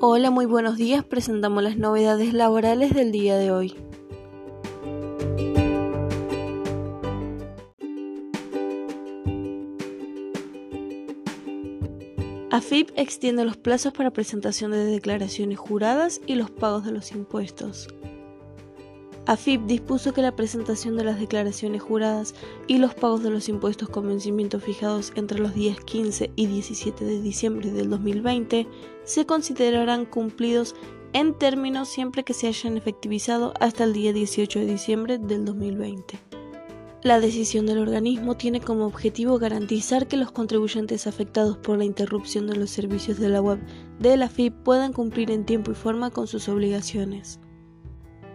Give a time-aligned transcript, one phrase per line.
[0.00, 1.04] Hola, muy buenos días.
[1.04, 3.74] Presentamos las novedades laborales del día de hoy.
[12.52, 17.88] AFIP extiende los plazos para presentación de declaraciones juradas y los pagos de los impuestos.
[19.28, 22.34] AFIP dispuso que la presentación de las declaraciones juradas
[22.66, 27.04] y los pagos de los impuestos con vencimiento fijados entre los días 15 y 17
[27.04, 28.66] de diciembre del 2020
[29.04, 30.74] se considerarán cumplidos
[31.12, 36.18] en términos siempre que se hayan efectivizado hasta el día 18 de diciembre del 2020.
[37.02, 42.46] La decisión del organismo tiene como objetivo garantizar que los contribuyentes afectados por la interrupción
[42.46, 43.58] de los servicios de la web
[43.98, 47.40] de la AFIP puedan cumplir en tiempo y forma con sus obligaciones.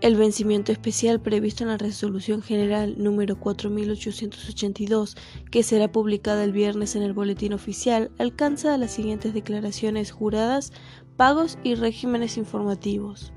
[0.03, 5.15] El vencimiento especial previsto en la Resolución General número 4882,
[5.49, 10.73] que será publicada el viernes en el Boletín Oficial, alcanza las siguientes declaraciones juradas,
[11.15, 13.31] pagos y regímenes informativos.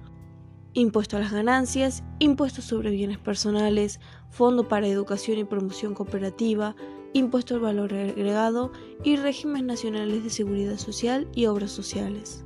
[0.73, 6.75] Impuesto a las ganancias, impuesto sobre bienes personales, Fondo para Educación y Promoción Cooperativa,
[7.13, 8.73] impuesto al valor agregado
[9.05, 12.45] y regímenes nacionales de seguridad social y obras sociales.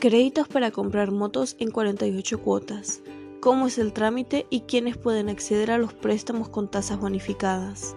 [0.00, 3.02] Créditos para comprar motos en 48 cuotas.
[3.40, 7.96] ¿Cómo es el trámite y quiénes pueden acceder a los préstamos con tasas bonificadas?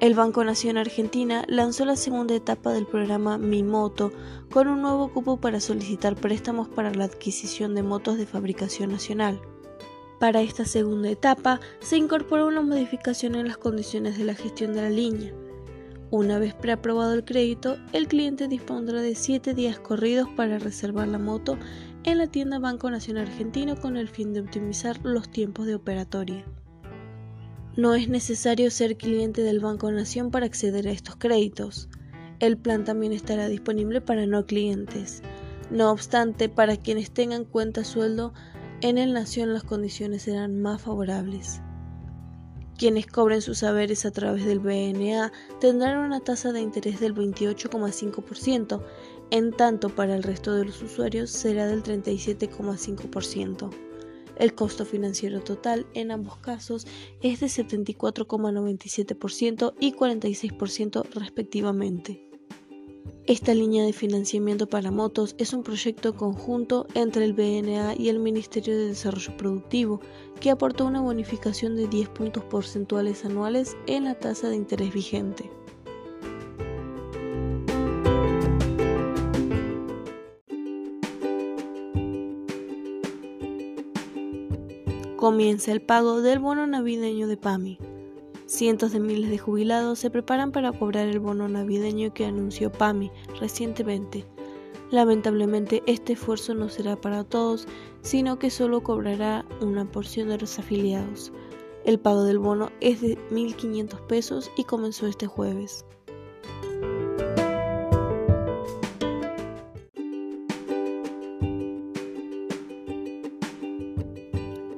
[0.00, 4.12] El Banco Nación Argentina lanzó la segunda etapa del programa Mi Moto
[4.52, 9.40] con un nuevo cupo para solicitar préstamos para la adquisición de motos de fabricación nacional.
[10.20, 14.82] Para esta segunda etapa se incorporó una modificación en las condiciones de la gestión de
[14.82, 15.32] la línea.
[16.10, 21.18] Una vez preaprobado el crédito, el cliente dispondrá de 7 días corridos para reservar la
[21.18, 21.58] moto
[22.04, 26.44] en la tienda Banco Nacional Argentino con el fin de optimizar los tiempos de operatoria.
[27.76, 31.88] No es necesario ser cliente del Banco Nación para acceder a estos créditos.
[32.38, 35.22] El plan también estará disponible para no clientes.
[35.70, 38.32] No obstante, para quienes tengan cuenta sueldo
[38.80, 41.62] en el Nación las condiciones serán más favorables.
[42.76, 45.30] Quienes cobren sus saberes a través del BNA
[45.60, 48.82] tendrán una tasa de interés del 28,5%,
[49.30, 53.70] en tanto para el resto de los usuarios será del 37,5%.
[54.36, 56.88] El costo financiero total en ambos casos
[57.22, 62.33] es de 74,97% y 46% respectivamente.
[63.26, 68.18] Esta línea de financiamiento para motos es un proyecto conjunto entre el BNA y el
[68.18, 70.00] Ministerio de Desarrollo Productivo
[70.40, 75.50] que aportó una bonificación de 10 puntos porcentuales anuales en la tasa de interés vigente.
[85.16, 87.93] Comienza el pago del bono navideño de PAMI.
[88.54, 93.10] Cientos de miles de jubilados se preparan para cobrar el bono navideño que anunció PAMI
[93.40, 94.24] recientemente.
[94.92, 97.66] Lamentablemente este esfuerzo no será para todos,
[98.02, 101.32] sino que solo cobrará una porción de los afiliados.
[101.84, 105.84] El pago del bono es de 1.500 pesos y comenzó este jueves.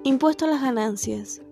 [0.02, 1.42] Impuesto a las ganancias.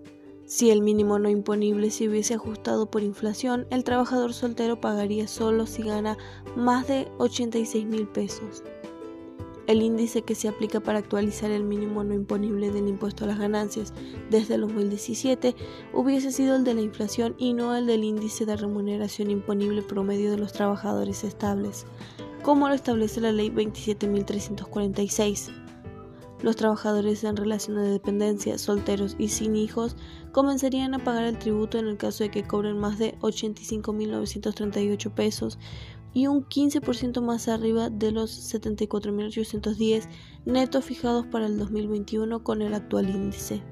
[0.45, 5.65] Si el mínimo no imponible se hubiese ajustado por inflación, el trabajador soltero pagaría solo
[5.65, 6.17] si gana
[6.55, 8.63] más de 86 mil pesos.
[9.65, 13.39] El índice que se aplica para actualizar el mínimo no imponible del impuesto a las
[13.39, 13.91] ganancias
[14.29, 15.55] desde el 2017
[15.91, 20.29] hubiese sido el de la inflación y no el del índice de remuneración imponible promedio
[20.29, 21.87] de los trabajadores estables,
[22.43, 25.64] como lo establece la Ley 27.346.
[26.41, 29.95] Los trabajadores en relación de dependencia, solteros y sin hijos
[30.31, 35.57] comenzarían a pagar el tributo en el caso de que cobren más de 85.938 pesos
[36.13, 40.07] y un 15% más arriba de los 74.810
[40.45, 43.63] netos fijados para el 2021 con el actual índice.